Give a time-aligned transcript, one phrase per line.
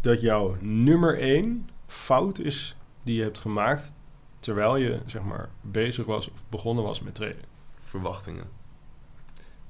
[0.00, 3.92] dat jouw nummer 1 fout is die je hebt gemaakt
[4.40, 7.44] terwijl je zeg maar bezig was of begonnen was met traden?
[7.82, 8.44] Verwachtingen.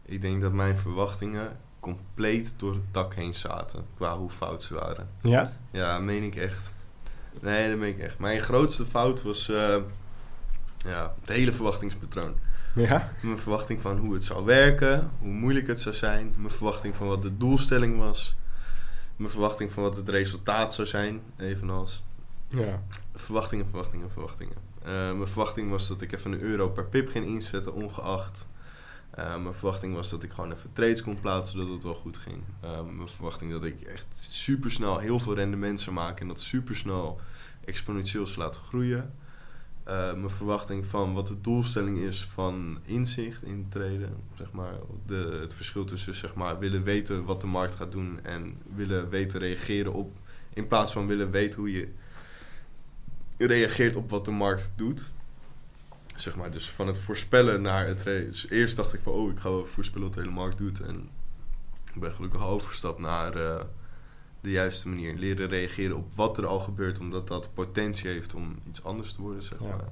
[0.03, 3.85] Ik denk dat mijn verwachtingen compleet door het dak heen zaten.
[3.97, 5.09] Qua hoe fout ze waren.
[5.21, 5.53] Ja?
[5.71, 6.75] Ja, meen ik echt.
[7.41, 8.19] Nee, dat meen ik echt.
[8.19, 9.77] Mijn grootste fout was eh,
[10.77, 12.35] ja, het hele verwachtingspatroon.
[12.75, 13.13] Ja?
[13.21, 16.35] Mijn verwachting van hoe het zou werken, hoe moeilijk het zou zijn.
[16.37, 18.37] Mijn verwachting van wat de doelstelling was.
[19.17, 22.03] Mijn verwachting van wat het resultaat zou zijn, evenals.
[22.49, 22.83] Ja.
[23.15, 24.57] Verwachtingen, verwachtingen, verwachtingen.
[24.83, 28.49] Eh, mijn verwachting was dat ik even een euro per pip ging inzetten, ongeacht.
[29.11, 32.17] Eh, mijn verwachting was dat ik gewoon even trades kon plaatsen, zodat het wel goed
[32.17, 32.43] ging.
[32.61, 36.41] Eh, mijn verwachting dat ik echt super snel heel veel rendement zou maken en dat
[36.41, 37.21] super snel
[37.65, 39.15] exponentieel zou laten groeien.
[39.87, 44.75] Eh, mijn verwachting van wat de doelstelling is van inzicht in traden, zeg maar.
[45.07, 49.09] De, het verschil tussen zeg maar, willen weten wat de markt gaat doen en willen
[49.09, 50.13] weten reageren op,
[50.55, 51.89] in plaats van willen weten hoe je
[53.39, 55.11] reageert op wat de markt doet.
[56.15, 58.05] Zeg maar, dus van het voorspellen naar het...
[58.05, 60.81] Dus eerst dacht ik van, oh, ik ga wel voorspellen wat de hele markt doet.
[60.81, 61.09] En
[61.95, 63.65] ik ben gelukkig overgestapt naar eh,
[64.47, 65.15] de juiste manier.
[65.15, 69.23] Leren reageren op wat er al gebeurt, omdat dat potentie heeft om iets anders te
[69.23, 69.67] worden, zeg Ja.
[69.77, 69.89] maar.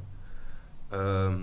[0.88, 1.40] Ehm,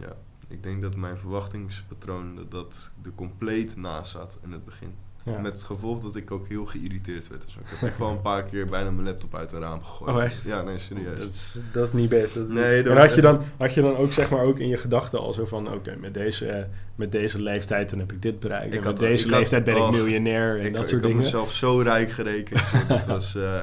[0.00, 0.16] ja,
[0.48, 4.94] ik denk dat mijn verwachtingspatroon dat, dat er compleet naast zat in het begin.
[5.32, 5.38] Ja.
[5.40, 7.42] Met het gevolg dat ik ook heel geïrriteerd werd.
[7.44, 10.16] Dus ik heb echt wel een paar keer bijna mijn laptop uit het raam gegooid.
[10.16, 10.42] Oh, echt?
[10.42, 11.18] Ja, nee, serieus.
[11.18, 12.34] Dat is, dat is niet best.
[12.34, 14.42] Dat is Nee, niet- dat en had je, dan, had je dan ook zeg maar
[14.44, 15.72] ook in je gedachten al zo van...
[15.72, 18.74] Oké, met, deze, met deze leeftijd dan heb ik dit bereikt.
[18.74, 20.88] Ik en had- met deze ik had- leeftijd ben ik miljonair en ik, dat ik
[20.88, 21.16] soort had dingen.
[21.16, 22.60] mezelf zo rijk gerekend.
[22.88, 23.62] dat was, eh,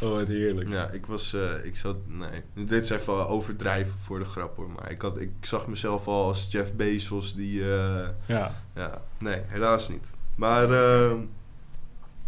[0.00, 0.72] Oh, wat heerlijk.
[0.72, 2.66] ja, ik was, eh, ik zat, nee.
[2.66, 4.70] Dit is even overdrijven voor de grap hoor.
[4.70, 8.54] Maar ik, had, ik zag mezelf al als Jeff Bezos die, eh, Ja.
[8.74, 10.10] ja, nee, helaas niet.
[10.36, 11.12] Maar, eh,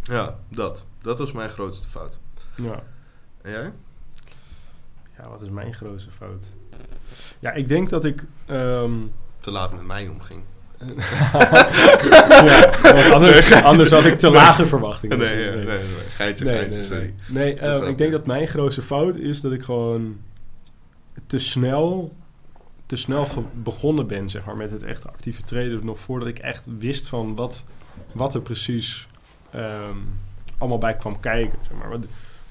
[0.01, 0.85] ja, dat.
[1.01, 2.19] Dat was mijn grootste fout.
[2.55, 2.83] ja.
[3.41, 3.71] En jij?
[5.17, 6.43] Ja, wat is mijn grootste fout?
[7.39, 8.25] Ja, ik denk dat ik...
[8.45, 8.93] ehm,
[9.39, 10.41] Te laat met mij omging.
[12.89, 15.17] ja, anders, anders had ik te lage verwachtingen.
[15.17, 17.13] Nee, nee, nee, nee, geitje, Nee, geitje, nee, sorry.
[17.29, 17.43] nee.
[17.43, 20.17] Nee, eh, grap, ik denk dat mijn grootste fout is dat ik gewoon
[21.27, 22.13] te snel,
[22.85, 25.85] te snel begonnen ben, zeg maar, met het echte actieve traden.
[25.85, 27.63] Nog voordat ik echt wist van wat,
[28.11, 29.07] wat er precies
[29.51, 29.97] ehm,
[30.57, 31.59] allemaal bij kwam kijken.
[31.67, 31.89] Zeg maar.
[31.89, 32.05] wat,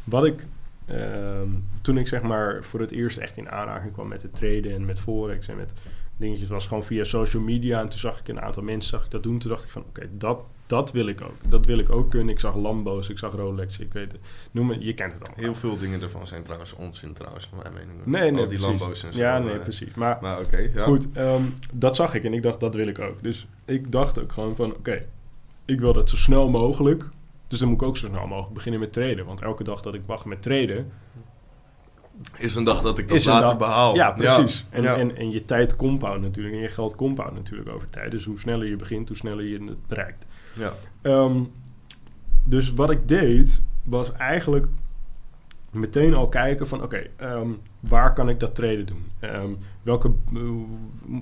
[0.05, 0.47] wat ik,
[0.87, 1.49] ehm,
[1.83, 4.85] toen ik zeg maar voor het eerst echt in aanraking kwam met het traden en
[4.85, 5.73] met forex en met
[6.19, 7.81] dingetjes, was gewoon via social media.
[7.81, 9.39] En toen zag ik een aantal mensen zag ik dat doen.
[9.39, 11.51] Toen dacht ik van, oké, dat, dat wil ik ook.
[11.51, 12.29] Dat wil ik ook kunnen.
[12.29, 14.21] Ik zag Lambo's, ik zag Rolex, ik weet het.
[14.51, 15.45] Noem het, je kent het allemaal.
[15.45, 18.07] Heel veel dingen ervan zijn trouwens onzin trouwens, naar mijn mening.
[18.07, 18.79] Nee, nee, Al die precies.
[18.79, 19.21] Lambo's en zo.
[19.21, 19.95] Ja, nee, eh, precies.
[19.95, 20.83] Maar Maar oké, ja.
[20.83, 21.43] goed, ehm,
[21.73, 23.23] dat zag ik en ik dacht, dat wil ik ook.
[23.23, 25.07] Dus ik dacht ook gewoon van, oké,
[25.69, 27.09] ik wil dat zo snel mogelijk.
[27.49, 29.27] Dus dan moet ik ook zo snel mogelijk beginnen met traden.
[29.27, 30.91] Want elke dag dat ik wacht met traden,
[32.37, 33.95] Is een dag dat ik dat later dag- behaal.
[33.95, 34.67] Ja, precies.
[34.71, 34.97] En, Ja.
[34.97, 36.55] En, en je tijd compound natuurlijk.
[36.55, 38.11] En je geld compound natuurlijk over tijd.
[38.11, 40.27] Dus hoe sneller je begint, hoe sneller je het bereikt.
[40.53, 40.73] ja.
[41.03, 41.41] Ehm,
[42.45, 44.67] dus wat ik deed, was eigenlijk
[45.73, 46.83] meteen al kijken van...
[46.83, 47.49] Oké, ehm,
[47.81, 49.05] waar kan ik dat traden doen?
[49.21, 49.51] Ehm,
[49.83, 50.41] welke, eh,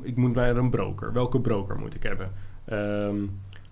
[0.03, 1.13] ik moet naar een broker.
[1.13, 2.31] Welke broker moet ik hebben?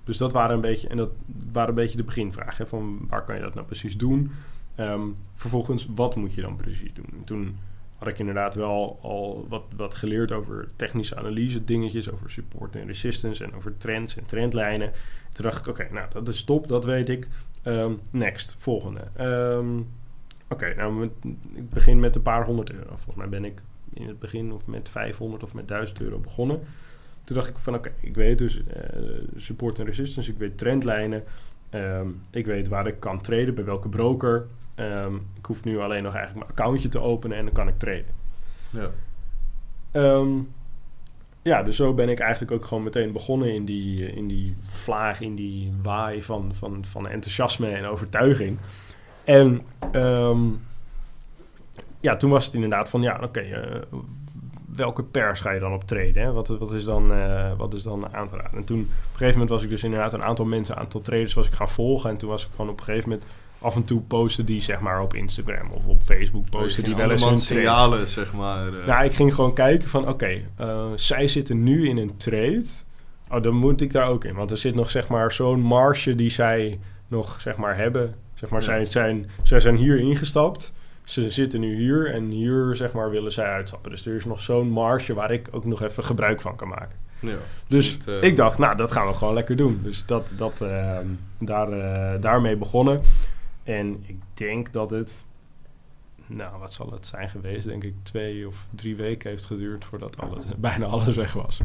[0.04, 0.88] Dus dat waren een beetje...
[0.88, 1.10] En dat
[1.52, 2.68] waren een beetje de beginvragen.
[2.68, 4.30] Van waar kan je dat nou precies doen?
[4.74, 5.02] Ehm,
[5.34, 7.06] vervolgens, wat moet je dan precies doen?
[7.12, 7.58] En toen
[7.98, 12.86] had ik inderdaad wel al wat, wat geleerd over technische analyse dingetjes, over support en
[12.86, 14.92] resistance en over trends en trendlijnen.
[15.32, 17.28] Toen dacht ik, oké, nou dat is top, dat weet ik.
[17.62, 19.00] Ehm, next, volgende.
[19.14, 19.78] Ehm,
[20.48, 22.88] oké, nou met- ik begin met een paar honderd euro.
[22.88, 23.62] Volgens mij ben ik
[23.92, 26.60] in het begin of met 500 of met 1000 euro begonnen.
[27.24, 29.00] Toen dacht ik van oké, ik weet dus eh,
[29.36, 31.24] support en resistance, ik weet trendlijnen.
[31.70, 34.46] Ehm, ik weet waar ik kan traden, bij welke broker.
[34.74, 37.78] Ehm, ik hoef nu alleen nog eigenlijk mijn accountje te openen en dan kan ik
[37.78, 38.22] traden.
[38.70, 38.90] ja.
[39.90, 40.28] Ehm,
[41.42, 45.20] ja, dus zo ben ik eigenlijk ook gewoon meteen begonnen in die, in die vlaag,
[45.20, 48.58] in die waai van, van, van enthousiasme en overtuiging.
[49.24, 49.62] En
[52.04, 53.80] ja, toen was het inderdaad van, ja, oké, eh,
[54.76, 56.22] welke pers ga je dan op traden?
[56.22, 56.32] Hè?
[56.32, 58.58] Wat, wat, is dan, eh, wat is dan aan te raden?
[58.58, 61.00] En toen, op een gegeven moment was ik dus inderdaad een aantal mensen, een aantal
[61.00, 62.10] traders was ik gaan volgen.
[62.10, 63.28] En toen was ik gewoon op een gegeven moment
[63.58, 67.10] af en toe posten die zeg maar op Instagram of op Facebook posten die wel
[67.10, 67.46] eens hun trades.
[67.46, 68.72] signalen, zeg maar.
[68.86, 72.64] Nou, ik ging gewoon kijken van, oké, eh, zij zitten nu in een trade.
[73.28, 74.34] Oh, dan moet ik daar ook in.
[74.34, 76.78] Want er zit nog, zeg maar, zo'n marge die zij
[77.08, 78.14] nog, zeg maar, hebben.
[78.34, 78.66] Zeg maar, Ja.
[78.66, 80.72] zij, zijn, zij zijn hier ingestapt.
[81.04, 83.90] Ze zitten nu hier en hier, zeg maar, willen zij uitstappen.
[83.90, 86.98] Dus er is nog zo'n marge waar ik ook nog even gebruik van kan maken.
[87.20, 87.36] ja,
[87.66, 89.80] Dus niet, eh, ik dacht, nou, dat gaan we gewoon lekker doen.
[89.82, 91.06] Dus dat, dat, ehm,
[91.38, 93.00] daar, eh, daarmee begonnen.
[93.62, 95.24] En ik denk dat het,
[96.26, 97.66] nou, wat zal het zijn geweest?
[97.66, 101.60] Denk ik twee of drie weken heeft geduurd voordat alles, bijna alles weg was.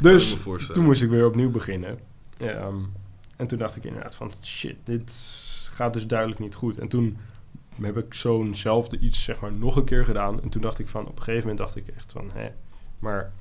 [0.00, 0.36] Dus
[0.72, 1.98] toen moest ik weer opnieuw beginnen.
[2.38, 2.76] Ehm,
[3.36, 5.12] en toen dacht ik inderdaad van, shit, dit
[5.72, 6.78] gaat dus duidelijk niet goed.
[6.78, 7.16] En toen
[7.84, 10.42] heb ik zo'nzelfde iets, zeg maar, nog een keer gedaan.
[10.42, 12.48] En toen dacht ik van, op een gegeven moment dacht ik echt van, hè,
[12.98, 13.32] maar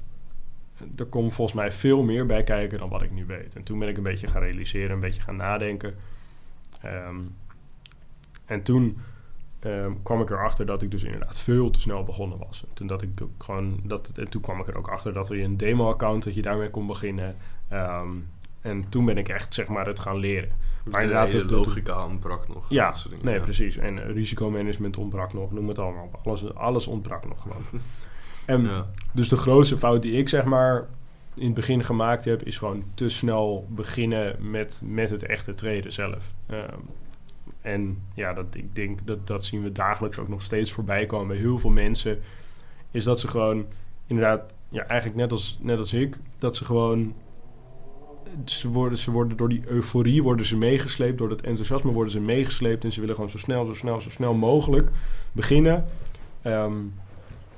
[0.96, 3.56] er komt volgens mij veel meer bij kijken dan wat ik nu weet.
[3.56, 5.96] En toen ben ik een beetje gaan realiseren, een beetje gaan nadenken.
[6.82, 7.20] Ehm,
[8.46, 8.98] en toen
[9.60, 12.64] ehm, kwam ik erachter dat ik dus inderdaad veel te snel begonnen was.
[12.68, 15.44] En toen, dat ik gewoon, dat, en toen kwam ik er ook achter dat er
[15.44, 17.36] een demo-account, dat je daarmee kon beginnen.
[17.68, 18.10] Ehm,
[18.62, 20.52] en toen ben ik echt, zeg maar, het gaan leren.
[20.92, 22.66] Maar de inderdaad, de- de- logica ontbrak nog.
[22.70, 23.42] Ja, dat soort dingen, nee, ja.
[23.44, 23.78] precies.
[23.78, 26.20] En eh, risicomanagement ontbrak nog, noem het allemaal op.
[26.28, 27.62] Alles, alles ontbrak nog gewoon.
[28.46, 28.86] en Ja.
[29.12, 30.88] dus de grootste fout die ik zeg maar
[31.34, 35.94] in het begin gemaakt heb, is gewoon te snel beginnen met, met het echte traden
[35.94, 36.34] zelf.
[36.46, 36.80] Ehm,
[37.62, 41.28] en ja, dat, ik denk dat dat zien we dagelijks ook nog steeds voorbij komen
[41.28, 42.20] bij heel veel mensen.
[42.92, 43.66] Is dat ze gewoon
[44.08, 47.14] inderdaad, ja, eigenlijk net als, net als ik, dat ze gewoon.
[48.46, 52.20] Ze worden, ze worden door die euforie worden ze meegesleept, door dat enthousiasme worden ze
[52.20, 54.90] meegesleept en ze willen gewoon zo snel, zo snel, zo snel mogelijk
[55.32, 55.86] beginnen.
[56.42, 56.74] Ehm,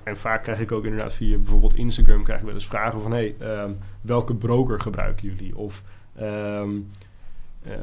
[0.04, 3.12] en vaak krijg ik ook inderdaad via bijvoorbeeld Instagram krijg ik wel eens vragen van
[3.12, 3.72] hey, ehm,
[4.02, 5.58] welke broker gebruiken jullie?
[5.58, 5.84] Of
[6.16, 6.70] ehm,
[7.68, 7.78] eh,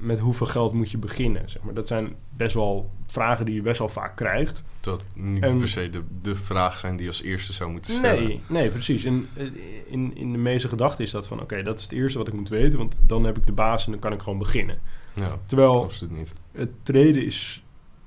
[0.00, 1.48] met hoeveel geld moet je beginnen?
[1.48, 1.74] Zeg maar.
[1.74, 4.64] Dat zijn best wel vragen die je best wel vaak krijgt.
[4.80, 8.24] Dat niet En- per se de, de vraag zijn die als eerste zou moeten stellen.
[8.24, 9.04] Nee, nee, precies.
[9.04, 9.46] En eh,
[9.86, 12.34] in, in de meeste gedachten is dat van oké, dat is het eerste wat ik
[12.34, 14.78] moet weten, want dan heb ik de basis en dan kan ik gewoon beginnen.
[15.12, 16.32] Ja, Terwijl absoluut niet.
[16.52, 17.62] het traden is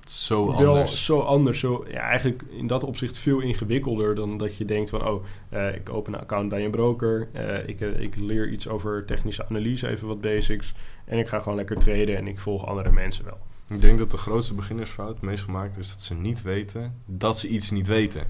[0.10, 1.06] Zo wel anders.
[1.06, 1.60] zo anders.
[1.60, 5.08] Zo, ja, eigenlijk in dat opzicht veel ingewikkelder dan dat je denkt van...
[5.08, 7.28] oh, eh, ik open een account bij een broker.
[7.32, 10.74] eh, ik, eh, ik leer iets over technische analyse, even wat basics.
[11.06, 13.38] En ik ga gewoon lekker traden en ik volg andere mensen wel.
[13.70, 17.48] Ik denk dat de grootste beginnersfout meest gemaakt is dat ze niet weten dat ze
[17.48, 18.22] iets niet weten.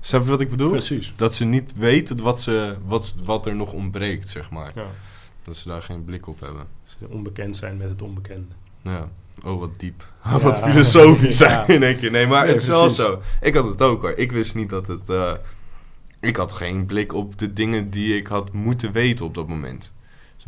[0.00, 0.70] Snap je wat ik bedoel?
[0.70, 1.12] Precies.
[1.16, 4.72] Dat ze niet weten wat, ze, wat, wat er nog ontbreekt, zeg maar.
[4.74, 4.86] Ja.
[5.44, 6.66] Dat ze daar geen blik op hebben.
[6.84, 8.54] Ze onbekend zijn met het onbekende.
[8.82, 9.08] Ja.
[9.44, 10.08] Oh, wat diep.
[10.24, 10.40] Ja.
[10.40, 11.64] wat filosofisch Ja.
[11.64, 12.10] zijn in één keer.
[12.10, 13.22] Nee, maar Nee, het is wel zo.
[13.40, 14.10] Ik had het ook hoor.
[14.16, 15.08] Ik wist niet dat het...
[15.08, 15.32] eh,
[16.20, 19.92] ik had geen blik op de dingen die ik had moeten weten op dat moment.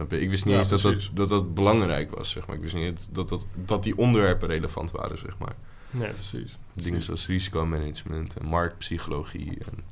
[0.09, 2.57] Ik wist niet Ja, eens dat dat, dat dat belangrijk was, zeg maar.
[2.57, 5.55] Ik wist niet dat, dat, dat die onderwerpen relevant waren, zeg maar.
[5.91, 6.59] Nee, precies.
[6.73, 7.05] Dingen Precies.
[7.05, 9.59] zoals risicomanagement en marktpsychologie.
[9.71, 9.85] En,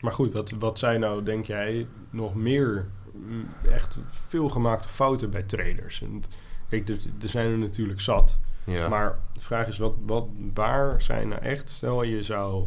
[0.00, 2.86] Maar goed, wat, wat zijn nou, denk jij, nog meer
[3.26, 6.02] mm, echt veelgemaakte fouten bij traders?
[6.02, 6.22] En,
[6.68, 8.38] kijk, er, er zijn er natuurlijk zat.
[8.64, 8.88] ja.
[8.88, 11.70] Maar de vraag is, wat, wat, waar zijn nou echt...
[11.70, 12.66] Stel, je zou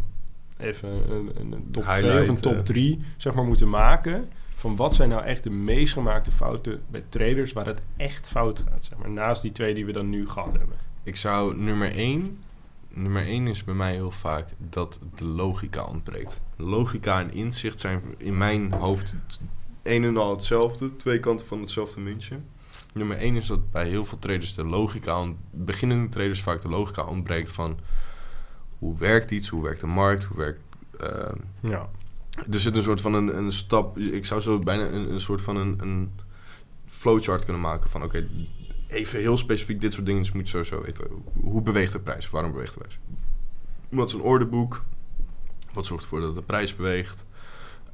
[0.57, 2.59] even een, een, een top 2 of een top eh.
[2.59, 4.29] 3 zeg maar, moeten maken...
[4.55, 7.53] van wat zijn nou echt de meest gemaakte fouten bij traders...
[7.53, 9.09] waar het echt fout gaat, zeg maar.
[9.09, 10.77] Naast die twee die we dan nu gehad hebben.
[11.03, 12.39] Ik zou nummer één...
[12.93, 16.41] Nummer één is bij mij heel vaak dat de logica ontbreekt.
[16.55, 19.15] Logica en inzicht zijn in mijn hoofd
[19.83, 20.95] een en al hetzelfde.
[20.95, 22.39] Twee kanten van hetzelfde muntje.
[22.91, 25.25] Nummer één is dat bij heel veel traders de logica...
[25.51, 27.79] beginnende traders vaak de logica ontbreekt van...
[28.79, 30.61] hoe werkt iets, hoe werkt de markt, hoe werkt...
[30.99, 31.89] ehm, Ja,
[32.51, 33.97] er zit een soort van een, een stap.
[33.97, 36.11] Ik zou zo bijna een, een soort van een, een
[36.87, 38.27] flowchart kunnen maken van oké,
[38.87, 41.07] even heel specifiek dit soort dingen moet je sowieso weten.
[41.33, 42.29] Hoe beweegt de prijs?
[42.29, 42.99] Waarom beweegt de prijs?
[43.89, 44.83] Wat is een orderboek?
[45.73, 47.25] Wat zorgt ervoor dat de prijs beweegt?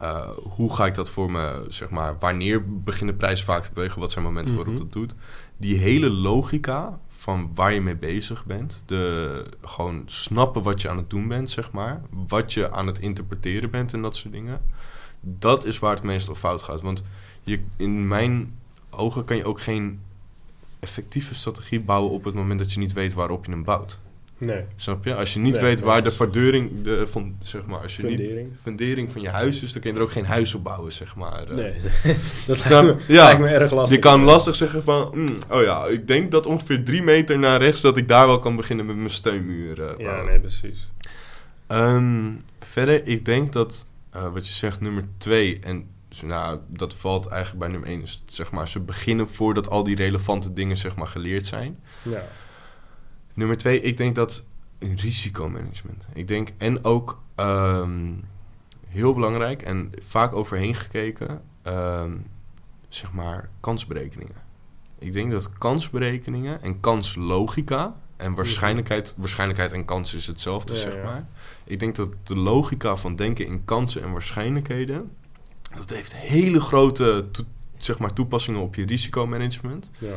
[0.01, 3.70] Uh, hoe ga ik dat voor me, zeg maar, wanneer begint de prijs vaak te
[3.74, 4.00] bewegen?
[4.00, 4.84] Wat zijn momenten waarop Mhm.
[4.84, 5.16] dat doet?
[5.58, 10.98] Die hele logica van waar je mee bezig bent, de, gewoon snappen wat je aan
[10.98, 14.62] het doen bent, zeg maar, wat je aan het interpreteren bent en dat soort dingen,
[15.20, 16.82] dat is waar het meestal fout gaat.
[16.82, 17.04] Want
[17.44, 18.56] je, in mijn
[18.89, 20.00] ogen kan je ook geen
[20.80, 24.00] effectieve strategie bouwen op het moment dat je niet weet waarop je hem bouwt.
[24.38, 24.63] Nee.
[24.75, 25.15] Snap je?
[25.15, 28.17] Als je niet Nee, weet waar de fundering, de, van, zeg maar, als je niet
[28.17, 28.50] Fundering.
[28.62, 31.15] fundering van je huis is, dan kun je er ook geen huis op bouwen, zeg
[31.15, 31.48] maar.
[31.48, 31.74] Eh, Nee,
[32.48, 33.24] dat lijkt me, ja.
[33.24, 33.96] lijkt me erg lastig.
[33.96, 37.62] Je kan lastig zeggen van, mm, oh ja, ik denk dat ongeveer drie meter naar
[37.62, 39.82] rechts dat ik daar wel kan beginnen met mijn steunmuur.
[39.82, 40.89] eh, Ja, nee, precies.
[41.67, 45.86] Ehm, verder, ik denk dat eh, wat je zegt, nummer twee, en
[46.25, 49.96] nou, dat valt eigenlijk bij nummer één, is zeg maar, ze beginnen voordat al die
[49.96, 51.79] relevante dingen zeg maar geleerd zijn.
[52.01, 52.24] Ja.
[53.38, 54.48] Nummer twee, ik denk dat
[54.79, 56.08] risicomanagement.
[56.13, 58.13] Ik denk, en ook ehm,
[58.88, 62.12] heel belangrijk en vaak overheen gekeken, ehm,
[62.89, 64.36] zeg maar, kansberekeningen.
[65.00, 70.94] Ik denk dat kansberekeningen en kanslogica en waarschijnlijkheid, waarschijnlijkheid en kans is hetzelfde, Ja, zeg
[70.94, 71.03] ja.
[71.03, 71.27] maar.
[71.63, 75.12] Ik denk dat de logica van denken in kansen en waarschijnlijkheden,
[75.75, 77.25] dat heeft hele grote
[77.77, 79.89] zeg maar, toepassingen op je risicomanagement.
[80.00, 80.15] Ja.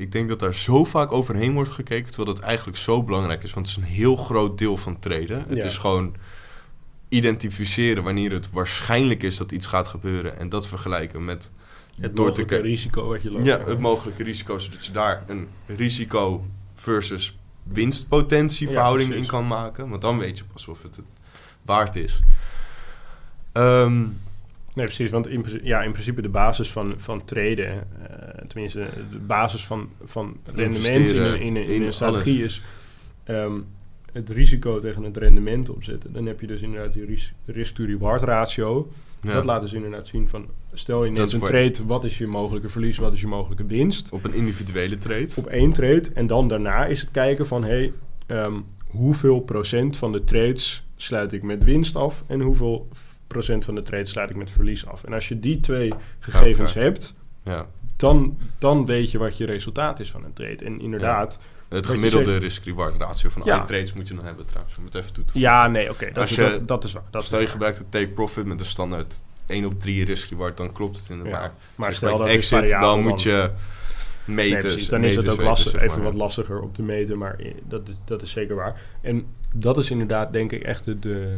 [0.00, 3.52] Ik denk dat daar zo vaak overheen wordt gekeken, terwijl dat eigenlijk zo belangrijk is.
[3.52, 5.44] Want het is een heel groot deel van traden.
[5.48, 5.64] Het Ja.
[5.64, 6.14] is gewoon
[7.08, 10.38] identificeren wanneer het waarschijnlijk is dat iets gaat gebeuren.
[10.38, 11.50] En dat vergelijken met
[11.90, 13.44] Het door te mogelijke ki- risico wat je loopt.
[13.46, 19.46] ja, het mogelijke risico, zodat je daar een risico versus winstpotentie Ja, verhouding in kan
[19.46, 19.88] maken.
[19.88, 21.04] Want dan weet je pas of het het
[21.62, 22.22] waard is.
[23.52, 24.04] Ehm,
[24.74, 25.10] Nee, precies.
[25.10, 29.64] Want in, principe- ja, in principe de basis van, van traden, eh, tenminste de basis
[29.64, 32.44] van, van rendement in, in, in, in een strategie alles.
[32.52, 32.62] is
[33.24, 33.60] ehm,
[34.12, 36.12] het risico tegen het rendement opzetten.
[36.12, 38.88] Dan heb je dus inderdaad die ris- risk-to-reward ratio.
[39.22, 42.26] ja, Dat laat dus inderdaad zien van, stel je neemt een trade, wat is je
[42.26, 44.10] mogelijke verlies, wat is je mogelijke winst?
[44.12, 45.28] op een individuele trade.
[45.36, 46.02] Op één trade.
[46.14, 47.92] En dan daarna is het kijken van, hey,
[48.26, 48.54] ehm,
[48.86, 52.88] hoeveel procent van de trades sluit ik met winst af en hoeveel
[53.60, 55.04] van de trades sluit ik met verlies af.
[55.04, 57.66] En als je die twee gegevens hebt, Ja.
[57.96, 60.64] dan, dan weet je wat je resultaat is van een trade.
[60.64, 63.56] En inderdaad, Het gemiddelde risk-reward ratio van Ja.
[63.56, 64.76] alle trades moet je dan hebben trouwens.
[64.76, 67.02] Om het even toe te ja, nee, oké, dat, dat, dat is waar.
[67.10, 67.52] Dat Stel je waar.
[67.52, 71.42] gebruikt de take profit met de standaard 1 op 3 risk-reward, dan klopt het inderdaad.
[71.42, 73.50] Ja, maar stel dat exit, variabel, dan moet je
[74.24, 74.52] meten.
[74.52, 74.88] Nee, precies.
[74.88, 77.36] Dan is het ook lastig, zeg even wat lastiger om te meten, maar
[77.68, 78.80] dat is, dat is zeker waar.
[79.00, 81.36] En dat is inderdaad, denk ik, echt de, de,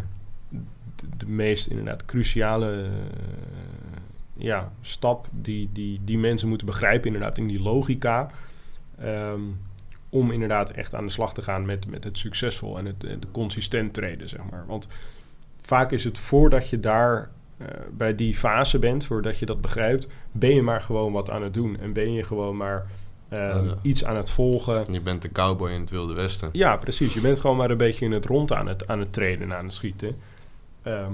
[1.16, 2.88] de, meest inderdaad cruciale eh,
[4.34, 8.30] ja, stap die, die, die mensen moeten begrijpen, inderdaad, in die logica.
[8.98, 9.40] ehm,
[10.08, 13.26] om inderdaad echt aan de slag te gaan met, met het succesvol en het, het
[13.30, 14.64] consistent treden, zeg maar.
[14.66, 14.88] Want
[15.60, 20.08] vaak is het voordat je daar eh, bij die fase bent, voordat je dat begrijpt,
[20.32, 21.78] ben je maar gewoon wat aan het doen.
[21.80, 22.86] En ben je gewoon maar
[23.28, 23.62] eh, Ja.
[23.82, 24.92] iets aan het volgen.
[24.92, 26.48] Je bent de cowboy in het Wilde Westen.
[26.52, 27.14] Ja, precies.
[27.14, 29.56] Je bent gewoon maar een beetje in het rond aan het, aan het trainen en
[29.56, 30.16] aan het schieten.
[30.82, 31.12] Ehm,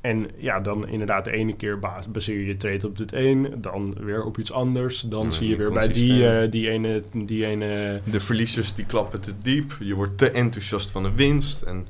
[0.00, 3.54] en ja, dan inderdaad de ene keer ba- baseer je je trade op dit een,
[3.56, 5.00] dan weer op iets anders.
[5.00, 7.02] Dan Ja, zie je weer bij die, eh, die ene...
[7.12, 9.76] Die ene De verliezers die klappen te diep.
[9.80, 11.62] Je wordt te enthousiast van een winst.
[11.62, 11.86] En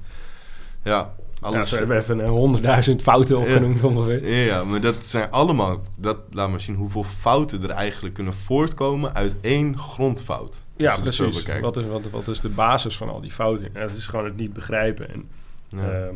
[0.85, 1.69] ja, ja, alles.
[1.69, 4.29] zo hebben we even een honderdduizend fouten opgenoemd ongeveer.
[4.45, 5.81] Ja, maar dat zijn allemaal...
[5.97, 10.65] Dat laat maar zien hoeveel fouten er eigenlijk kunnen voortkomen uit één grondfout.
[10.77, 11.45] Ja, precies.
[11.61, 13.69] Wat is, wat, wat is de basis van al die fouten?
[13.75, 15.11] Ja, dat is gewoon het niet begrijpen.
[15.13, 15.29] En
[15.69, 16.09] Ja.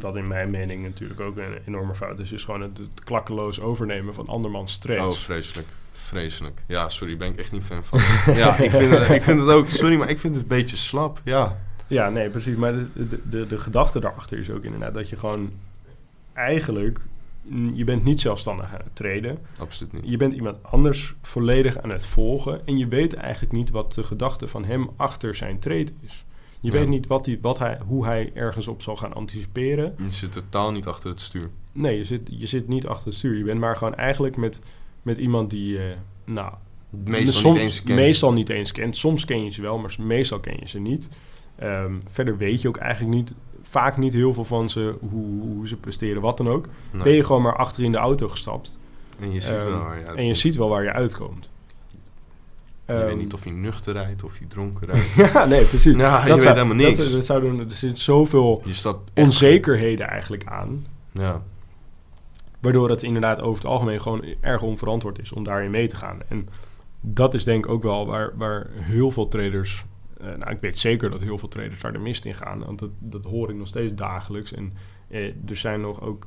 [0.00, 3.60] Wat in mijn mening natuurlijk ook een enorme fout is, is gewoon het, het klakkeloos
[3.60, 5.18] overnemen van andermans Oh, trades.
[5.18, 5.68] vreselijk.
[5.92, 6.62] Vreselijk.
[6.66, 8.00] Ja, sorry, ben ik echt niet fan van.
[8.34, 9.68] ja, ik vind, het, ik vind het ook...
[9.68, 11.20] Sorry, maar ik vind het een beetje slap.
[11.24, 11.58] Ja.
[11.86, 12.56] Ja, nee, precies.
[12.56, 15.52] Maar de, de, de, de gedachte daarachter is ook inderdaad dat je gewoon
[16.32, 17.00] eigenlijk,
[17.74, 19.38] je bent niet zelfstandig aan het treden.
[19.58, 20.10] Absoluut niet.
[20.10, 24.02] Je bent iemand anders volledig aan het volgen en je weet eigenlijk niet wat de
[24.02, 26.24] gedachte van hem achter zijn trade is.
[26.64, 26.78] Je Ja.
[26.78, 29.94] weet niet wat hij, wat hij, hoe hij ergens op zal gaan anticiperen.
[29.98, 31.50] Je zit totaal niet achter het stuur.
[31.72, 33.36] Nee, je zit, je zit niet achter het stuur.
[33.36, 34.60] Je bent maar gewoon eigenlijk met,
[35.02, 35.84] met iemand die, eh,
[36.24, 36.52] nou,
[36.90, 37.98] Meestal soms- niet eens kent.
[37.98, 38.96] meestal niet eens kent.
[38.96, 41.08] Soms ken je ze wel, maar meestal ken je ze niet.
[41.58, 45.68] Ehm, verder weet je ook eigenlijk niet, vaak niet heel veel van ze, hoe, hoe
[45.68, 46.66] ze presteren, wat dan ook.
[46.92, 47.02] Nee.
[47.02, 48.78] Ben je gewoon maar achter in de auto gestapt.
[49.20, 51.50] En je ziet Ehm, wel waar je en je ziet wel waar je uitkomt.
[52.86, 55.12] Je Ehm, weet niet of je nuchter rijdt of je dronken rijdt.
[55.32, 55.96] ja, nee, precies.
[55.96, 57.10] Ja, je dat weet zou- helemaal dat- niks.
[57.10, 60.86] Dat, zouden, er zit zoveel stapt echt- onzekerheden eigenlijk aan.
[61.12, 61.42] Ja.
[62.60, 66.18] Waardoor het inderdaad over het algemeen gewoon erg onverantwoord is om daarin mee te gaan.
[66.28, 66.48] En
[67.00, 69.84] dat is denk ik ook wel waar, waar heel veel traders...
[70.20, 72.64] eh, nou, ik weet zeker dat heel veel traders daar de mist in gaan.
[72.64, 74.52] Want dat, dat hoor ik nog steeds dagelijks.
[74.52, 74.72] En
[75.08, 76.26] eh, er zijn nog ook,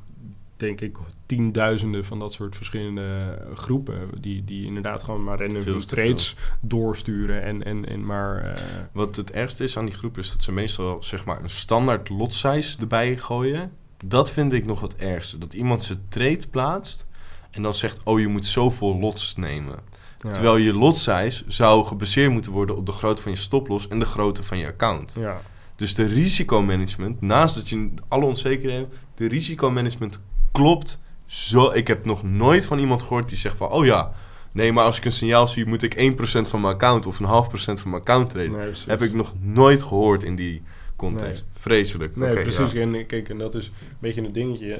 [0.58, 0.96] denk ik,
[1.26, 4.08] tienduizenden van dat soort verschillende groepen...
[4.20, 8.44] die, die inderdaad gewoon maar random trades doorsturen en, en, en maar...
[8.54, 8.62] eh,
[8.92, 12.08] Wat het ergste is aan die groep is dat ze meestal zeg maar een standaard
[12.08, 13.72] lot size erbij gooien.
[14.04, 15.38] Dat vind ik nog het ergste.
[15.38, 17.06] Dat iemand zijn trade plaatst
[17.50, 19.76] en dan zegt: Oh, je moet zoveel lots nemen.
[20.22, 20.30] ja.
[20.30, 23.98] Terwijl je lot size zou gebaseerd moeten worden op de grootte van je stoploss en
[23.98, 25.16] de grootte van je account.
[25.18, 25.40] Ja,
[25.76, 30.20] Dus de risicomanagement, naast dat je alle onzekerheden hebt, de risicomanagement
[30.58, 31.70] klopt zo.
[31.70, 34.12] Ik heb nog nooit van iemand gehoord die zegt van, oh ja,
[34.52, 37.26] nee, maar als ik een signaal zie, moet ik 1% van mijn account of een
[37.26, 38.52] half procent van mijn account traden.
[38.52, 38.72] nee.
[38.86, 40.62] Heb ik nog nooit gehoord in die
[40.96, 41.44] context.
[41.52, 42.16] Vreselijk.
[42.16, 42.72] Nee, precies.
[42.72, 42.80] ja.
[42.80, 44.70] En kijk, en dat is een beetje een dingetje.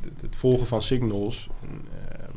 [0.00, 1.48] Het, het volgen van signals.
[1.62, 2.30] Ehm,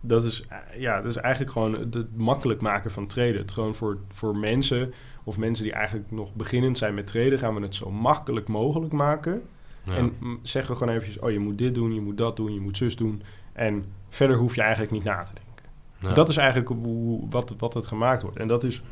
[0.00, 3.36] dat is, eh, ja, dat is eigenlijk gewoon het, het makkelijk maken van traden.
[3.36, 7.54] Het gewoon voor, voor mensen of mensen die eigenlijk nog beginnend zijn met traden, gaan
[7.54, 9.42] we het zo makkelijk mogelijk maken.
[9.84, 9.96] Ja.
[9.96, 12.60] En zeggen we gewoon eventjes, oh je moet dit doen, je moet dat doen, je
[12.60, 13.22] moet zus doen.
[13.52, 15.64] En verder hoef je eigenlijk niet na te denken.
[15.98, 16.14] Ja.
[16.14, 18.36] Dat is eigenlijk hoe, wat, wat het gemaakt wordt.
[18.36, 18.82] En dat is,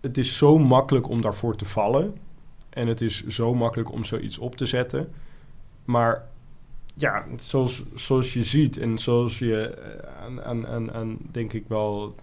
[0.00, 2.16] het is zo makkelijk om daarvoor te vallen.
[2.68, 5.12] En het is zo makkelijk om zoiets op te zetten.
[5.84, 6.28] Maar
[6.94, 11.64] ja, zoals, zoals je ziet en zoals je eh, aan, aan, aan, aan denk ik
[11.68, 12.14] wel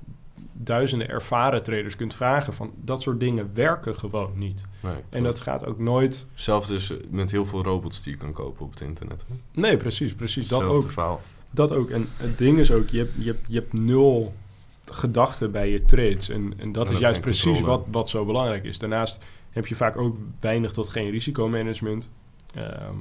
[0.53, 4.65] duizenden ervaren traders kunt vragen van dat soort dingen werken gewoon niet.
[4.79, 6.27] Nee, En dat gaat ook nooit.
[6.31, 9.25] Hetzelfde is met heel veel robots die je kan kopen op het internet.
[9.27, 9.35] hè?
[9.61, 10.47] Nee, precies, precies.
[10.47, 10.91] Dat ook.
[10.91, 11.21] verhaal.
[11.51, 11.89] Dat ook.
[11.89, 14.33] En het ding is ook, je hebt, je hebt, je hebt nul
[14.85, 16.29] gedachten bij je trades.
[16.29, 17.67] En, en dat En is juist precies controle.
[17.77, 18.79] wat, wat zo belangrijk is.
[18.79, 22.09] Daarnaast heb je vaak ook weinig tot geen risicomanagement.
[22.55, 22.95] Ehm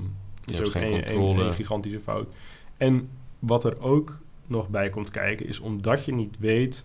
[0.47, 1.45] is hebt ook geen een, een- controle.
[1.45, 2.33] een gigantische fout.
[2.77, 6.85] En wat er ook nog bij komt kijken, is omdat je niet weet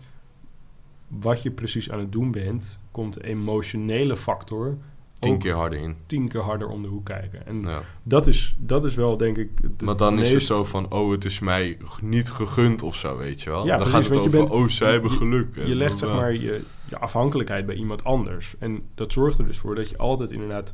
[1.08, 4.78] wat je precies aan het doen bent, komt de emotionele factor
[5.20, 5.96] Tien keer harder in.
[6.06, 7.46] tien keer harder om de hoek kijken.
[7.48, 7.82] En Ja.
[8.04, 11.12] dat, is, dat is wel, denk ik, de, Maar dan is het zo van, oh,
[11.12, 13.66] het is mij niet gegund of zo, weet je wel.
[13.66, 15.56] Ja, dan precies, gaat het over, bent- oh, zij hebben geluk.
[15.56, 18.56] Je legt zeg maar je, je afhankelijkheid bij iemand anders.
[18.60, 20.74] En dat zorgt er dus voor dat je altijd inderdaad...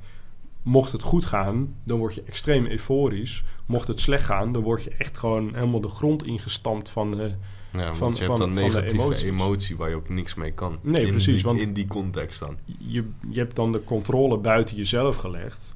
[0.61, 3.43] Mocht het goed gaan, dan word je extreem euforisch.
[3.65, 7.19] Mocht het slecht gaan, dan word je echt gewoon helemaal de grond ingestampt van...
[7.19, 7.31] eh,
[7.73, 9.23] Ja, want van- je hebt van- dan negatieve emoties.
[9.23, 10.77] emotie waar je ook niks mee kan.
[10.81, 12.57] Nee, in precies, Die, want- in die context dan.
[12.65, 15.75] je, je hebt dan de controle buiten jezelf gelegd.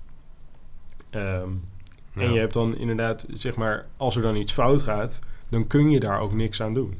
[1.09, 1.49] Ehm,
[2.13, 2.23] Ja.
[2.23, 5.21] En je hebt dan inderdaad, zeg maar, als er dan iets fout gaat...
[5.49, 6.93] dan kun je daar ook niks aan doen.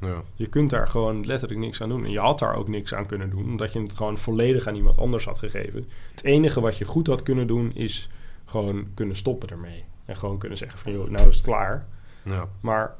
[0.00, 0.22] Ja.
[0.34, 2.04] Je kunt daar gewoon letterlijk niks aan doen.
[2.04, 4.74] En je had daar ook niks aan kunnen doen, omdat je het gewoon volledig aan
[4.74, 5.88] iemand anders had gegeven.
[6.10, 8.08] Het enige wat je goed had kunnen doen, is
[8.44, 9.84] gewoon kunnen stoppen ermee.
[10.04, 11.86] En gewoon kunnen zeggen van, joh, nou is het klaar.
[12.24, 12.48] Ja.
[12.60, 12.94] Maar,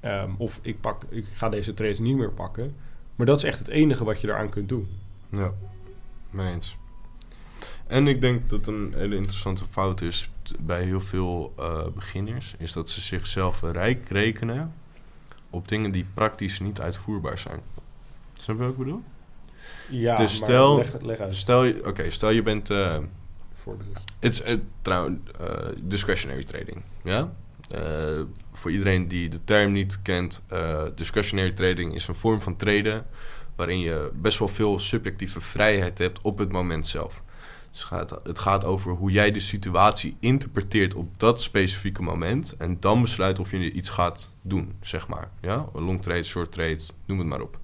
[0.00, 2.74] ehm, of ik, pak, ik ga deze trades niet meer pakken.
[3.16, 4.88] Maar dat is echt het enige wat je eraan kunt doen.
[5.30, 5.52] Ja,
[6.30, 6.76] mee eens.
[7.86, 12.72] En ik denk dat een hele interessante fout is bij heel veel eh, beginners, is
[12.72, 14.72] dat ze zichzelf rijk rekenen
[15.50, 17.60] op dingen die praktisch niet uitvoerbaar zijn.
[18.36, 19.02] Snap je wat ik bedoel?
[19.90, 21.34] Ja, Dus maar stel- leg, leg uit.
[21.36, 22.98] Stel je, oké, stel je bent, eh
[23.54, 24.02] Voorbeeld.
[24.18, 25.18] het is trouwens
[25.82, 27.32] discretionary trading, ja?
[28.52, 33.06] Voor iedereen die de term niet kent, eh, discretionary trading is een vorm van traden
[33.56, 37.22] waarin je best wel veel subjectieve vrijheid hebt op het moment zelf.
[37.70, 42.56] Dus het gaat, het gaat over hoe jij de situatie interpreteert op dat specifieke moment
[42.58, 45.30] en dan besluit of je iets gaat doen, zeg maar.
[45.40, 45.68] Ja?
[45.72, 47.58] Long trade, short trade, noem het maar op.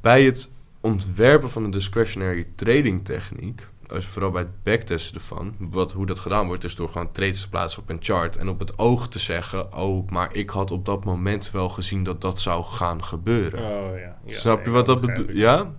[0.00, 5.92] Bij het ontwerpen van een discretionary trading techniek, als vooral bij het backtesten ervan, wat,
[5.92, 8.58] hoe dat gedaan wordt, is door gewoon trades te plaatsen op een chart en op
[8.58, 12.40] het oog te zeggen: Oh, maar ik had op dat moment wel gezien dat dat
[12.40, 13.60] zou gaan gebeuren.
[13.60, 14.16] Oh ja.
[14.24, 15.32] ja Snap je wat dat bedoelt?
[15.32, 15.72] Ja?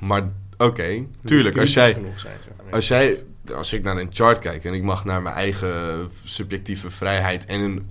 [0.00, 2.06] Maar oké, tuurlijk, als jij, zijn,
[2.70, 3.24] als jij,
[3.54, 7.60] als ik naar een chart kijk en ik mag naar mijn eigen subjectieve vrijheid en
[7.60, 7.88] een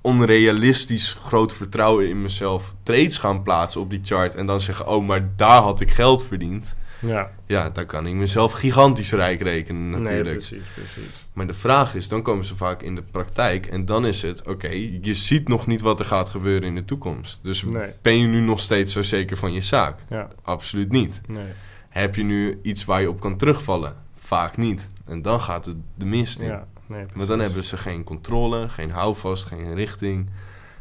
[0.00, 5.06] onrealistisch groot vertrouwen in mezelf trades gaan plaatsen op die chart en dan zeggen, oh,
[5.06, 6.76] maar daar had ik geld verdiend.
[7.06, 10.30] Ja, Ja, dan kan ik mezelf gigantisch rijk rekenen nee, natuurlijk.
[10.38, 11.26] precies, precies.
[11.32, 14.42] maar de vraag is, dan komen ze vaak in de praktijk en dan is het,
[14.48, 14.68] oké,
[15.02, 17.38] je ziet nog niet wat er gaat gebeuren in de toekomst.
[17.42, 17.90] Dus Nee.
[18.02, 19.98] ben je nu nog steeds zo zeker van je zaak?
[20.08, 21.20] Ja, Absoluut niet.
[21.26, 21.46] nee.
[21.88, 23.94] Heb je nu iets waar je op kan terugvallen?
[24.18, 24.90] Vaak niet.
[25.06, 26.46] En dan gaat het de mist in.
[26.48, 27.28] Ja, nee, precies.
[27.28, 30.30] dan hebben ze geen controle, geen houvast, geen richting.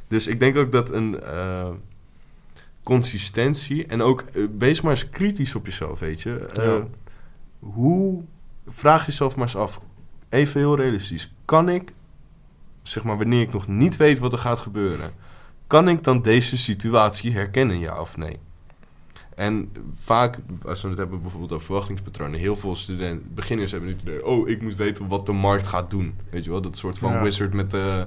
[0.08, 1.70] Dus ik denk ook dat een eh,
[2.84, 6.36] consistentie en ook eh, wees maar eens kritisch op jezelf, weet je.
[6.38, 6.88] Eh, Ja.
[7.60, 8.24] Hoe
[8.68, 9.80] vraag jezelf maar eens af,
[10.30, 11.94] even heel realistisch, kan ik,
[12.82, 15.12] zeg maar wanneer ik nog niet weet wat er gaat gebeuren,
[15.68, 18.38] kan ik dan deze situatie herkennen, ja of nee?
[19.36, 23.96] En vaak, als we het hebben bijvoorbeeld over verwachtingspatronen, heel veel studenten, beginners hebben nu
[24.02, 26.16] idee, oh, ik moet weten wat de markt gaat doen.
[26.30, 27.22] Weet je wel, dat soort van Ja.
[27.22, 28.06] wizard met de,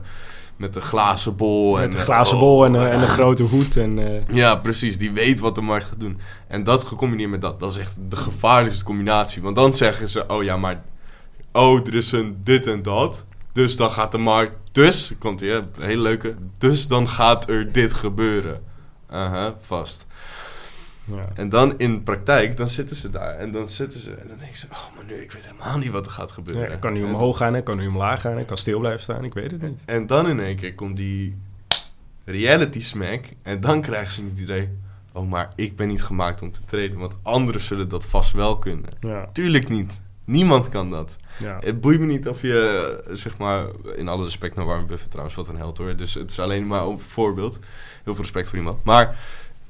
[0.56, 1.74] met de glazen bol.
[1.76, 3.76] Met en, eh, glazen oh, bol en, een- en een grote hoed.
[3.76, 4.98] En, eh, ja, precies.
[4.98, 6.18] Die weet wat de markt gaat doen.
[6.48, 9.42] En dat gecombineerd met dat, dat is echt de gevaarlijkste combinatie.
[9.42, 10.82] Want dan zeggen ze, oh ja, maar...
[11.52, 13.26] Oh, er is een dit en dat.
[13.52, 14.52] Dus dan gaat de markt...
[14.72, 16.34] Dus, komt ie, hè, een hele leuke...
[16.58, 18.62] Dus dan gaat er dit gebeuren.
[19.10, 20.06] Aha, vast.
[21.06, 21.28] Ja.
[21.34, 23.34] En dan in praktijk, dan zitten ze daar.
[23.34, 24.14] En dan zitten ze...
[24.14, 26.68] En dan denken ze, oh, maar nu, ik weet helemaal niet wat er gaat gebeuren.
[26.68, 29.02] Ja, ik kan nu omhoog gaan, ik kan nu omlaag gaan, ik kan stil blijven
[29.02, 29.82] staan, ik weet het niet.
[29.86, 31.36] En dan in één keer komt die
[32.24, 33.24] reality smack.
[33.42, 34.68] En dan krijgen ze het idee...
[35.16, 36.98] Oh, maar ik ben niet gemaakt om te traden.
[36.98, 38.90] Want anderen zullen dat vast wel kunnen.
[39.00, 40.00] Ja, Tuurlijk niet.
[40.24, 41.16] Niemand kan dat.
[41.38, 41.58] Ja.
[41.60, 43.66] Het boeit me niet of je, zeg maar,
[43.96, 45.96] in alle respect naar Warren Buffett trouwens, wat een held hoor.
[45.96, 47.58] Dus het is alleen maar een voorbeeld.
[48.04, 48.84] Heel veel respect voor iemand.
[48.84, 49.18] Maar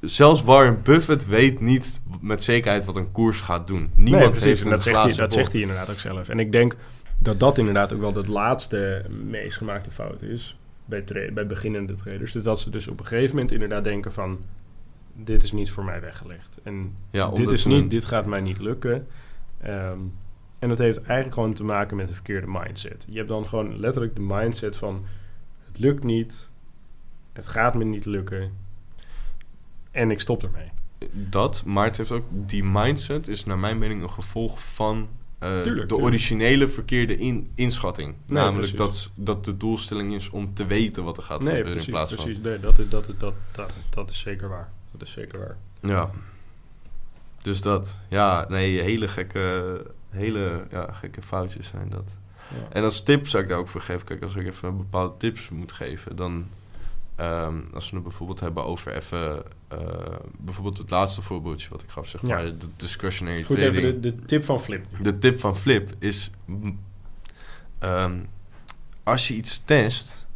[0.00, 3.90] zelfs Warren Buffett weet niet met zekerheid wat een koers gaat doen.
[3.94, 4.44] Niemand Nee, precies.
[4.44, 6.28] heeft En een dat, zegt hij, dat zegt hij inderdaad ook zelf.
[6.28, 6.76] En ik denk
[7.18, 12.32] dat dat inderdaad ook wel de laatste meest gemaakte fout is bij, bij beginnende traders.
[12.32, 14.38] Dus dat ze dus op een gegeven moment inderdaad denken van...
[15.14, 16.58] dit is niet voor mij weggelegd.
[16.62, 19.06] En Ja, dit, is niet, dit gaat mij niet lukken.
[19.60, 19.98] Ehm,
[20.58, 23.06] en dat heeft eigenlijk gewoon te maken met een verkeerde mindset.
[23.08, 25.04] Je hebt dan gewoon letterlijk de mindset van...
[25.64, 26.50] het lukt niet,
[27.32, 28.64] het gaat me niet lukken...
[29.96, 30.70] en ik stop ermee.
[31.12, 35.56] Dat, maar het heeft ook die mindset is naar mijn mening een gevolg van eh,
[35.56, 35.92] de tuurlijk.
[35.92, 38.08] originele verkeerde in, inschatting.
[38.26, 39.12] Nee, Namelijk precies.
[39.14, 41.88] dat, dat de doelstelling is om te weten wat er gaat Nee, gebeuren precies.
[41.88, 42.34] in plaats precies.
[42.34, 42.50] van.
[42.50, 44.70] Nee, dat, is, dat, is, dat, dat, dat is zeker waar.
[44.92, 45.56] Dat is zeker waar.
[45.80, 46.10] Ja.
[47.38, 47.96] Dus dat.
[48.08, 52.16] Ja, nee, hele gekke, hele ja, gekke foutjes zijn dat.
[52.48, 52.68] Ja.
[52.72, 54.06] En als tip zou ik daar ook voor geven.
[54.06, 56.46] Kijk, als ik even bepaalde tips moet geven, dan...
[57.16, 59.42] ehm, als we het bijvoorbeeld hebben over even...
[59.68, 59.78] eh,
[60.38, 62.28] bijvoorbeeld het laatste voorbeeldje wat ik gaf, zeg Ja.
[62.28, 62.44] maar.
[62.44, 63.84] De discretionary Goed, trading.
[63.84, 64.86] even de, de tip van Flip.
[65.00, 66.30] De tip van Flip is...
[67.78, 68.18] ehm,
[69.02, 70.26] als je iets test,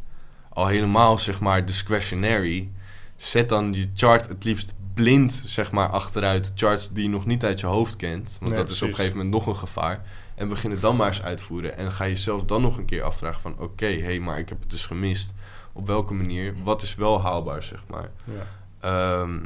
[0.49, 2.69] al helemaal zeg maar discretionary...
[3.17, 6.51] zet dan je chart het liefst blind zeg maar achteruit.
[6.55, 8.37] Charts die je nog niet uit je hoofd kent.
[8.39, 10.05] Want Nee, dat is op een gegeven moment nog een gevaar.
[10.35, 11.77] En begin het dan maar eens uitvoeren.
[11.77, 13.55] En ga jezelf dan nog een keer afvragen van...
[13.59, 15.33] oké, hé, hey, maar ik heb het dus gemist.
[15.73, 16.53] Op welke manier?
[16.63, 18.11] Wat is wel haalbaar, zeg maar?
[18.23, 18.47] Ja.
[18.79, 19.39] Ehm,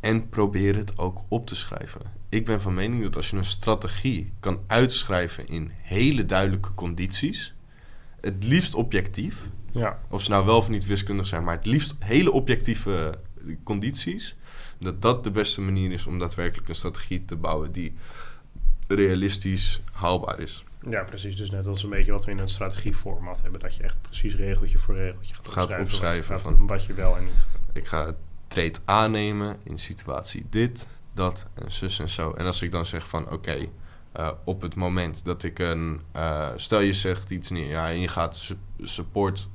[0.00, 2.00] en probeer het ook op te schrijven.
[2.28, 7.54] Ik ben van mening dat als je een strategie kan uitschrijven in hele duidelijke condities,
[8.20, 11.94] het liefst objectief, ja, of ze nou wel of niet wiskundig zijn, maar het liefst
[11.98, 13.18] hele objectieve
[13.62, 14.36] condities,
[14.78, 17.94] dat dat de beste manier is om daadwerkelijk een strategie te bouwen die
[18.86, 20.64] realistisch haalbaar is.
[20.90, 21.36] Ja, precies.
[21.36, 23.60] Dus net als een beetje wat we in een strategieformat hebben.
[23.60, 25.86] Dat je echt precies regeltje voor regeltje gaat Gaat opschrijven.
[25.86, 27.60] opschrijven wat, van- wat je wel en niet gaat.
[27.72, 28.14] Ik ga
[28.48, 32.32] trade aannemen in situatie dit, dat en zus en zo.
[32.32, 33.66] En als ik dan zeg van oké,
[34.12, 36.00] eh, op het moment dat ik een...
[36.12, 39.50] eh, stel je zegt iets neer, ja, en je gaat su- support...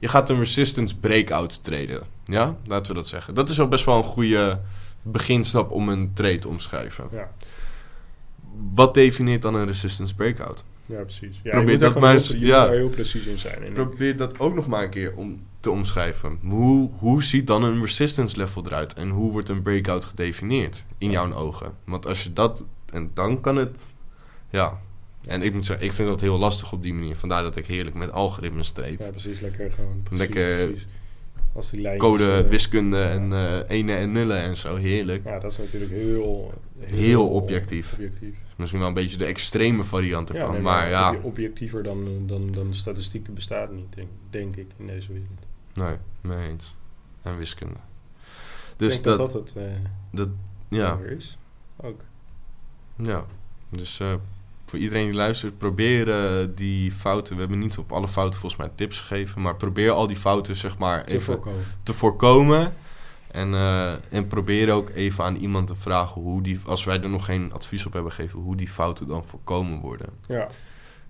[0.00, 2.02] Je gaat een resistance breakout traden.
[2.24, 3.34] Ja, laten we dat zeggen.
[3.34, 4.60] Dat is al best wel een goede
[5.02, 7.08] beginstap om een trade te omschrijven.
[7.12, 7.30] Ja,
[8.74, 10.64] Wat definieert dan een resistance breakout?
[10.88, 11.40] ja precies.
[11.42, 12.58] Ja, Probeer je moet dat maar heel- eens- Je ja.
[12.58, 13.62] moet daar heel precies in zijn.
[13.62, 16.38] En Probeer dat ook nog maar een keer om te omschrijven.
[16.42, 18.94] Hoe, hoe ziet dan een resistance level eruit?
[18.94, 21.72] En hoe wordt een breakout gedefinieerd in jouw ogen?
[21.84, 22.64] Want als je dat...
[22.92, 23.84] En dan kan het...
[24.50, 24.78] Ja.
[25.26, 27.16] En ik moet zeggen, ik vind dat heel lastig op die manier.
[27.16, 29.00] Vandaar dat ik heerlijk met algoritmes treed.
[29.02, 29.40] ja, precies.
[29.40, 30.86] Lekker gewoon precies, Lekker precies.
[31.52, 32.10] Als die lijntjes...
[32.10, 34.76] Code, eh, wiskunde en eh ene en nullen en zo.
[34.76, 35.24] Heerlijk.
[35.24, 36.52] Ja, dat is natuurlijk heel...
[36.78, 37.92] Heel objectief.
[37.92, 38.38] objectief.
[38.56, 40.52] Misschien wel een beetje de extreme variant ervan.
[40.52, 44.86] nee, maar ja, obje- Objectiever dan, dan, dan statistieken bestaat niet, denk, denk ik, in
[44.86, 45.46] deze wereld.
[45.74, 45.96] nee,
[46.36, 46.74] mee eens.
[47.22, 47.74] En wiskunde.
[47.74, 47.80] ik
[48.76, 49.72] Dus denk dat, dat dat het eh,
[50.10, 50.28] dat,
[50.68, 50.98] ja.
[51.16, 51.38] is.
[51.76, 52.00] Ook.
[52.96, 53.24] Ja,
[53.68, 54.00] dus
[54.68, 57.34] voor iedereen die luistert, probeer eh, die fouten.
[57.34, 60.56] We hebben niet op alle fouten volgens mij tips gegeven, maar probeer al die fouten
[60.56, 61.64] zeg maar Te even voorkomen.
[61.82, 62.72] te voorkomen.
[63.30, 67.08] En, eh, en probeer ook even aan iemand te vragen hoe die, als wij er
[67.08, 70.08] nog geen advies op hebben gegeven, hoe die fouten dan voorkomen worden.
[70.28, 70.48] Ja,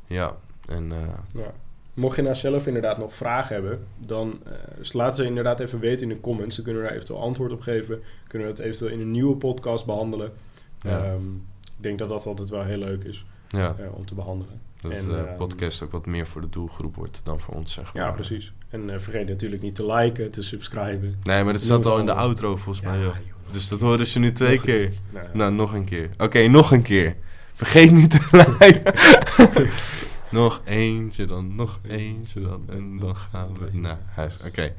[0.07, 0.99] Ja, en eh,
[1.35, 1.53] ja.
[1.95, 6.03] Mocht je nou zelf inderdaad nog vragen hebben, dan eh, laat ze inderdaad even weten
[6.03, 6.57] in de comments.
[6.57, 8.03] Dan kunnen we daar eventueel antwoord op geven.
[8.27, 10.33] Kunnen we het eventueel in een nieuwe podcast behandelen.
[10.79, 11.05] Ja.
[11.05, 14.61] Ehm, ik denk dat dat altijd wel heel leuk is ja, eh, om te behandelen.
[14.81, 17.73] dat en, de ehm, podcast ook wat meer voor de doelgroep wordt dan voor ons,
[17.73, 18.03] zeg maar.
[18.05, 18.53] Ja, precies.
[18.69, 21.17] En eh, vergeet natuurlijk niet te liken, te subscriben.
[21.23, 23.15] Nee, maar dat zat al in de outro volgens mij, Ja, joh.
[23.15, 23.53] joh.
[23.53, 24.93] Dus dat horen ze nu twee Nog keer.
[25.13, 25.27] Nou.
[25.33, 26.11] Nou, nog een keer.
[26.19, 27.17] Oké, nog een keer.
[27.53, 29.71] Vergeet niet te liken.
[30.41, 32.65] nog eentje dan, nog eentje dan.
[32.69, 34.37] En dan gaan we naar huis.
[34.47, 34.75] Oké.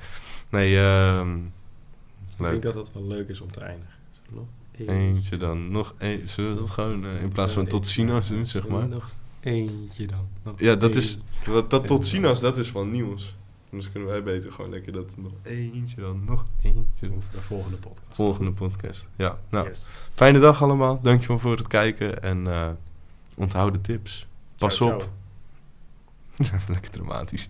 [0.49, 2.51] Nee, ehm ik leuk.
[2.51, 3.93] denk dat dat wel leuk is om te eindigen.
[4.87, 6.27] Eentje dan, nog eentje.
[6.27, 8.87] Zullen we dat gewoon eh, in plaats van tot ziens doen, zeg maar?
[8.87, 10.27] Nog eentje dan.
[10.43, 11.19] Nog Ja, dat is...
[11.45, 13.35] Dat, dat tot ziens, dat is van nieuws.
[13.69, 17.21] Dus kunnen wij beter gewoon lekker dat nog eentje dan, nog eentje dan.
[17.21, 18.15] Voor de volgende podcast.
[18.15, 19.09] Volgende podcast.
[19.15, 19.67] Ja, nou.
[19.67, 19.89] Yes.
[20.13, 20.99] Fijne dag allemaal.
[21.01, 22.23] Dankjewel voor het kijken.
[22.23, 22.69] En eh
[23.39, 24.27] onthoud de tips.
[24.57, 25.09] Pas Ciao, op.
[26.35, 26.59] ciao.
[26.73, 27.49] Lekker dramatisch.